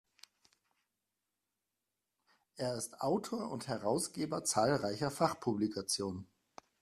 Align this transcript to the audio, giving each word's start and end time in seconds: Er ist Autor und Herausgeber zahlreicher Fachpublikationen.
Er 2.55 2.73
ist 2.75 2.99
Autor 3.01 3.51
und 3.51 3.67
Herausgeber 3.67 4.43
zahlreicher 4.43 5.11
Fachpublikationen. 5.11 6.25